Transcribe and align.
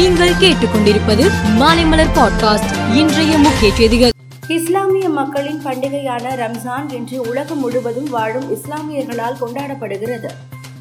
நீங்கள் 0.00 0.30
கேட்டுக்கொண்டிருப்பது 0.30 1.24
மாலைமலர் 1.58 2.12
பாட்காஸ்ட். 2.14 2.94
இன்றைய 2.94 3.38
முக்கிய 3.38 3.74
செய்திகள். 3.74 4.10
இஸ்லாமிய 4.48 5.08
மக்களின் 5.08 5.64
பண்டிகையான 5.64 6.32
ரம்ஜான் 6.36 6.92
இன்று 6.92 7.20
உலகம் 7.20 7.58
முழுவதும் 7.58 8.10
வாழும் 8.10 8.46
இஸ்லாமியர்களால் 8.54 9.36
கொண்டாடப்படுகிறது. 9.40 10.30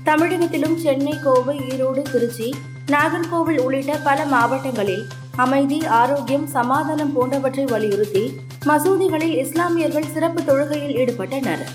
தமிழகத்திலும் 0.03 0.77
சென்னை 0.77 1.13
கோவை 1.23 1.57
ஈரோடு 1.57 2.01
திருச்சி 2.11 2.55
நாகர்கோவில் 2.87 3.59
உள்ளிட்ட 3.59 3.97
பல 3.97 4.25
மாவட்டங்களில் 4.25 5.07
அமைதி 5.35 5.85
ஆரோக்கியம் 5.85 6.47
சமாதானம் 6.47 7.13
போன்றவற்றை 7.13 7.65
வலியுறுத்தி 7.65 8.39
மசூதிகளில் 8.65 9.37
இஸ்லாமியர்கள் 9.37 10.11
சிறப்பு 10.13 10.41
தொழுகையில் 10.41 10.97
ஈடுபட்டனர். 10.97 11.65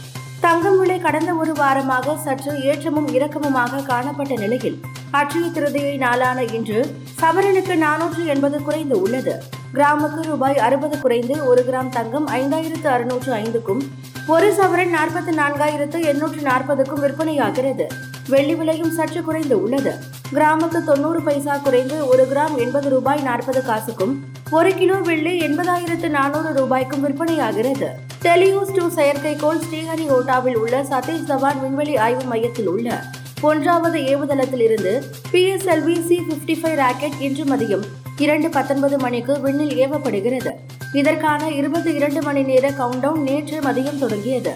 தங்கம் 0.40 0.78
விலை 0.78 0.98
கடந்த 0.98 1.32
ஒரு 1.32 1.52
வாரமாக 1.52 2.16
சற்று 2.24 2.52
ஏற்றமும் 2.58 3.08
இறக்கமுமாக 3.08 3.82
காணப்பட்ட 3.82 4.34
நிலையில் 4.34 4.80
அட்சய 5.18 5.46
திருதியை 5.56 5.96
நாளான 5.96 6.44
இன்று 6.56 6.78
சவரனுக்கு 7.20 7.74
நானூற்று 7.82 8.22
எண்பது 8.26 8.62
குறைந்து 8.62 9.00
உள்ளது. 9.00 9.34
கிராமுக்கு 9.74 10.20
ரூபாய் 10.22 10.58
அறுபது 10.66 11.00
குறைந்து 11.00 11.46
ஒரு 11.46 11.62
கிராம் 11.68 11.88
தங்கம் 11.88 12.26
ஐந்தாயிரத்து 12.38 12.88
அறுநூற்று 12.94 13.32
ஐந்துக்கும் 13.32 13.82
ஒரு 14.26 14.48
சவரன் 14.58 14.92
நாற்பத்தி 14.96 15.32
நான்காயிரத்து 15.40 15.98
எண்ணூற்று 16.04 16.40
நாற்பதுக்கும் 16.40 17.02
விற்பனையாகிறது. 17.04 17.86
வெள்ளி 18.28 18.54
விலையும் 18.54 18.92
சற்று 18.92 19.22
குறைந்து 19.22 19.62
உள்ளது. 19.62 19.92
கிராமுக்கு 20.34 20.84
தொண்ணூறு 20.84 21.20
பைசா 21.22 21.56
குறைந்து 21.56 22.08
ஒரு 22.08 22.26
கிராம் 22.32 22.56
எண்பது 22.56 22.88
ரூபாய் 22.88 23.22
நாற்பது 23.22 23.62
காசுக்கும் 23.70 24.14
ஒரு 24.50 24.74
கிலோ 24.74 24.94
வெள்ளி 24.94 25.38
எண்பதாயிரத்து 25.38 26.08
நானூறு 26.08 26.52
ரூபாய்க்கும் 26.52 27.04
விற்பனையாகிறது. 27.04 27.90
டெலியூஸ் 28.22 28.74
டூ 28.76 28.86
செயற்கைக்கோள் 28.98 29.60
ஸ்ரீஹரிகோட்டாவில் 29.66 30.54
உள்ள 30.54 30.82
சதீஷ் 30.82 31.28
தவான் 31.28 31.60
விண்வெளி 31.60 31.96
ஆய்வு 31.96 32.24
மையத்தில் 32.24 32.66
உள்ள 32.66 33.04
ஒன்றாவது 33.48 33.98
ஏவுதளத்தில் 34.12 34.62
இருந்து 34.66 34.92
PSLV 35.32 35.96
C 36.08 36.16
fifty 36.28 36.54
five 36.60 36.76
rocket 36.82 37.18
இன்று 37.26 37.44
மதியம் 37.44 37.84
இரண்டு 38.24 38.48
பத்தொன்பது 38.56 38.96
மணிக்கு 39.04 39.34
விண்ணில் 39.44 39.74
ஏவப்படுகிறது. 39.84 40.52
இதற்கான 41.00 41.42
இருபத்தி 41.60 41.92
இரண்டு 41.98 42.20
மணி 42.22 42.42
நேர 42.50 42.70
கவுண்டவுன் 42.80 43.26
நேற்று 43.28 43.58
மதியம் 43.60 44.00
தொடங்கியது. 44.04 44.52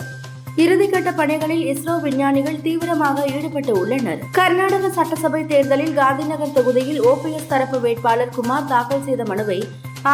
இறுதிக்கட்ட 0.65 1.11
பணிகளில் 1.21 1.65
இஸ்ரோ 1.73 1.95
விஞ்ஞானிகள் 2.05 2.63
தீவிரமாக 2.67 3.27
ஈடுபட்டு 3.37 3.73
உள்ளனர். 3.81 4.23
கர்நாடக 4.39 4.91
சட்டசபை 4.99 5.43
தேர்தலில் 5.53 5.95
காந்திநகர் 6.01 6.57
தொகுதியில் 6.59 7.01
ஓபிஎஸ் 7.11 7.51
தரப்பு 7.53 7.81
வேட்பாளர் 7.87 8.35
குமார் 8.39 8.71
தாக்கல் 8.75 9.07
செய்த 9.09 9.25
மனுவை 9.33 9.61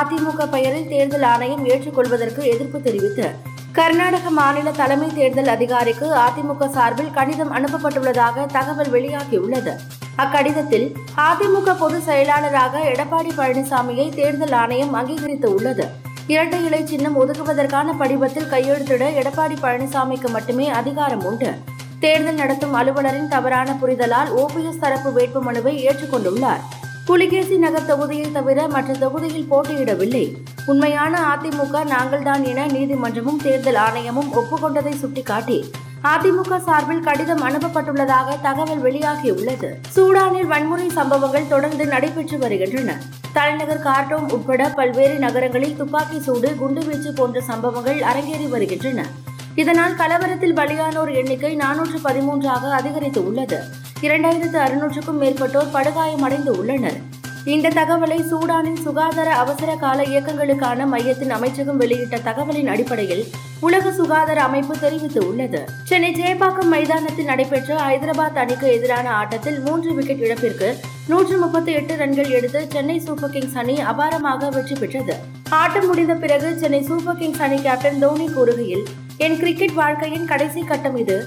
அதிமுக 0.01 0.47
பெயரில் 0.55 0.91
தேர்தல் 0.93 1.27
ஆணையம் 1.33 1.67
ஏற்றுக்கொள்வதற்கு 1.73 2.43
எதிர்ப்பு 2.53 2.81
தெரிவித்து 2.87 3.27
கர்நாடக 3.75 4.31
மாநில 4.31 4.71
தலைமை 4.71 5.15
தேர்தல் 5.15 5.47
அதிகாரிக்கு 5.47 6.15
அதிமுக 6.15 6.69
சார்பில் 6.69 7.11
கடிதம் 7.11 7.53
அனுப்பப்பட்டுள்ளதாக 7.57 8.47
தகவல் 8.47 8.91
வெளியாகியுள்ளது. 8.93 9.73
அக்கடிதத்தில் 10.19 10.95
அதிமுக 11.17 11.79
பொதுச் 11.79 12.03
செயலாளராக 12.03 12.79
எடப்பாடி 12.79 13.31
பழனிசாமியை 13.37 14.15
தேர்தல் 14.15 14.53
ஆணையம் 14.53 14.93
அங்கீகரித்து 14.93 15.55
உள்ளது 15.55 15.87
இரட்டை 16.27 16.65
இலை 16.65 16.87
சின்னம் 16.87 17.27
ஒதுக்குவதற்கான 17.27 17.95
படிவத்தில் 18.01 18.51
கையெழுத்திட 18.51 19.09
எடப்பாடி 19.21 19.57
பழனிசாமிக்கு 19.63 20.29
மட்டுமே 20.29 20.69
அதிகாரம் 20.69 21.25
உண்டு. 21.25 21.53
தேர்தல் 21.99 22.35
நடத்தும் 22.35 22.75
அலுவலரின் 22.75 23.29
தவறான 23.29 23.77
புரிதலால் 23.83 24.33
ஓபிஎஸ் 24.37 24.81
தரப்பு 24.81 25.11
வேட்புமனுவை 25.11 25.91
ஏற்றுக்கொண்டுள்ளார். 25.91 26.74
புலிகேசி 27.07 27.57
நகர் 27.57 27.87
தொகுதியை 27.87 28.33
தவிர 28.33 28.69
மற்ற 28.69 28.95
தொகுதியில் 28.95 29.47
போட்டியிடவில்லை. 29.51 30.35
உண்மையான 30.67 31.21
அதிமுக 31.35 31.85
நாங்கள்தான் 31.85 32.43
என 32.43 32.67
நீதிமன்றமும் 32.67 33.43
தேர்தல் 33.43 33.75
ஆணையமும் 33.75 34.33
ஒப்புக்கொண்டதை 34.33 34.95
சுட்டிக்காட்டி 34.95 35.71
அதிமுக 36.05 36.63
சார்பில் 36.63 37.01
கடிதம் 37.01 37.43
அனுப்பப்பட்டுள்ளதாக 37.49 38.41
தகவல் 38.43 38.83
வெளியாகியுள்ளது. 38.83 39.69
சூடானில் 39.97 40.47
வன்முறை 40.47 40.89
சம்பவங்கள் 40.89 41.49
தொடர்ந்து 41.49 41.87
நடைபெற்று 41.87 42.39
வருகின்றன. 42.39 43.03
தலைநகர் 43.33 43.83
கார்டோம் 43.83 44.33
உட்பட 44.33 44.69
பல்வேறு 44.69 45.19
நகரங்களில் 45.19 45.77
துப்பாக்கி 45.77 46.21
சூடு 46.21 46.57
குண்டுவீச்சு 46.61 47.11
போன்ற 47.15 47.41
சம்பவங்கள் 47.41 48.01
அரங்கேறி 48.01 48.49
வருகின்றன. 48.49 49.07
இதனால் 49.55 49.95
கலவரத்தில் 49.95 50.55
பலியானோர் 50.55 51.15
எண்ணிக்கை 51.15 51.57
நானூற்று 51.57 51.99
பதிமூன்றாக 52.05 52.71
அதிகரித்து 52.71 53.27
உள்ளது. 53.27 53.63
இரண்டாயிரத்து 54.05 54.59
அறுநூற்றுக்கும் 54.67 55.21
மேற்பட்டோர் 55.23 55.75
படுகாயமடைந்து 55.75 56.53
உள்ளனர். 56.61 56.97
இந்த 57.55 57.71
தகவலை 57.79 58.19
சூடானின் 58.31 58.81
சுகாதார 58.85 59.31
அவசர 59.43 59.71
கால 59.83 60.03
இயக்கங்களுக்கான 60.03 60.87
மையத்தின் 60.93 61.33
அமைச்சகம் 61.37 61.81
வெளியிட்ட 61.81 62.17
தகவலின் 62.29 62.71
அடிப்படையில் 62.75 63.25
உலக 63.67 63.93
சுகாதார 63.93 64.39
அமைப்பு 64.43 64.75
தெரிவித்து 64.79 65.21
உள்ளது. 65.29 65.61
சென்னை 65.91 66.11
ஜெயபாக்கம் 66.15 66.71
மைதானத்தில் 66.75 67.31
நடைபெற்ற 67.31 67.77
ஹைதராபாத் 67.87 68.41
அணிக்கு 68.43 68.69
எதிரான 68.73 69.07
ஆட்டத்தில் 69.21 69.59
மூன்று 69.61 69.95
விக்கெட் 69.95 70.25
இழப்பிற்கு 70.27 70.69
நூற்று 71.09 71.39
முப்பத்தி 71.39 71.73
எட்டு 71.73 71.97
ரன்கள் 72.03 72.31
எடுத்து 72.31 72.67
சென்னை 72.75 72.99
சூப்பர் 73.07 73.31
கிங்ஸ் 73.31 73.57
அணி 73.63 73.77
அபாரமாக 73.93 74.51
வெற்றி 74.51 74.75
பெற்றது. 74.75 75.17
ஆட்டம் 75.51 75.87
முடிந்த 75.87 76.15
பிறகு 76.15 76.51
சென்னை 76.59 76.83
சூப்பர் 76.83 77.19
கிங்ஸ் 77.23 77.43
அணி 77.47 77.61
கேப்டன் 77.63 77.99
தோனி 77.99 78.29
கூறுகையில் 78.37 78.85
என் 79.17 79.39
கிரிக்கெட் 79.39 79.75
வாழ்க்கையின் 79.83 80.27
கடைசி 80.27 80.63
கட்டம் 80.63 80.97
இது. 80.97 81.19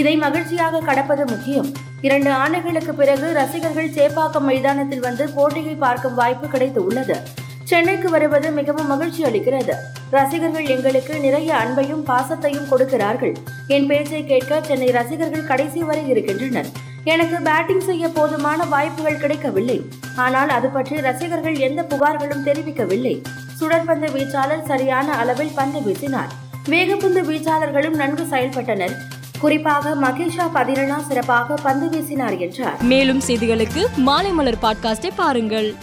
இதை 0.00 0.16
மகிழ்ச்சியாக 0.16 0.78
கடப்பது 0.78 1.24
முக்கியம். 1.26 1.68
இரண்டு 2.02 2.30
ஆண்டுகளுக்கு 2.30 2.94
பிறகு 2.94 3.32
ரசிகர்கள் 3.32 3.94
சேப்பாக்கம் 3.96 4.46
மைதானத்தில் 4.48 5.00
வந்து 5.00 5.28
போட்டியை 5.28 5.74
பார்க்கும் 5.74 6.14
வாய்ப்பு 6.14 6.48
கிடைத்து 6.48 6.84
உள்ளது 6.84 7.16
சென்னைக்கு 7.64 8.10
வருவது 8.10 8.50
மிகவும் 8.50 8.86
மகிழ்ச்சி 8.86 9.24
அளிக்கிறது. 9.24 9.74
ரசிகர்கள் 10.10 10.66
எங்களுக்கு 10.66 11.20
நிறைய 11.20 11.54
அன்பையும் 11.54 12.02
பாசத்தையும் 12.10 12.68
கொடுக்கிறார்கள். 12.68 13.34
என் 13.66 13.86
பேச்சை 13.86 14.24
கேட்க 14.24 14.60
சென்னை 14.60 14.90
ரசிகர்கள் 14.90 15.44
கடைசி 15.44 15.82
வரை 15.82 16.08
இருக்கின்றனர். 16.08 16.68
எனக்கு 17.04 17.36
பேட்டிங் 17.42 17.80
செய்ய 17.80 18.08
போதுமான 18.08 18.64
வாய்ப்புகள் 18.64 19.20
கிடைக்கவில்லை. 19.24 19.78
ஆனால் 20.16 20.48
அது 20.48 20.68
பற்றி 20.68 21.00
ரசிகர்கள் 21.00 21.56
எந்த 21.56 21.82
புகார்களும் 21.82 22.46
தெரிவிக்கவில்லை. 22.48 23.22
சுடற்பந்து 23.60 24.10
வீச்சாளர் 24.12 24.64
சரியான 24.64 25.12
அளவில் 25.12 25.54
பந்து 25.54 25.78
வீசினார். 25.78 26.32
வேகப்பந்து 26.68 27.22
வீச்சாளர்களும் 27.30 28.00
நன்கு 28.02 28.22
செயல்பட்டனர். 28.22 28.96
குறிப்பாக 29.40 29.94
மகேஷா 29.94 30.46
பதிரனா 30.54 31.06
சிறப்பாக 31.08 31.54
பந்து 31.54 31.86
வீசினார் 31.86 32.38
என்றார். 32.38 32.82
மேலும் 32.82 33.20
செய்திகளுக்கு 33.26 33.86
மாலை 33.96 34.30
மலர் 34.30 34.58
பாட்காஸ்டை 34.62 35.10
பாருங்கள். 35.16 35.74